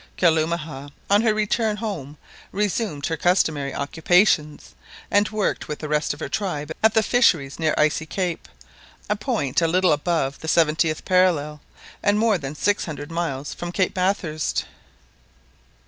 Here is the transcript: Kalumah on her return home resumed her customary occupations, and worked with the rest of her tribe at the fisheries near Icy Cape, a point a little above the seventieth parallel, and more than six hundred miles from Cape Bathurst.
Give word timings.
Kalumah 0.17 0.89
on 1.11 1.21
her 1.21 1.31
return 1.31 1.77
home 1.77 2.17
resumed 2.51 3.05
her 3.05 3.15
customary 3.17 3.71
occupations, 3.71 4.73
and 5.11 5.29
worked 5.29 5.67
with 5.67 5.77
the 5.77 5.87
rest 5.87 6.11
of 6.11 6.19
her 6.21 6.27
tribe 6.27 6.71
at 6.81 6.95
the 6.95 7.03
fisheries 7.03 7.59
near 7.59 7.75
Icy 7.77 8.07
Cape, 8.07 8.47
a 9.11 9.15
point 9.15 9.61
a 9.61 9.67
little 9.67 9.91
above 9.93 10.39
the 10.39 10.47
seventieth 10.47 11.05
parallel, 11.05 11.61
and 12.01 12.17
more 12.17 12.39
than 12.39 12.55
six 12.55 12.85
hundred 12.85 13.11
miles 13.11 13.53
from 13.53 13.71
Cape 13.71 13.93
Bathurst. 13.93 14.65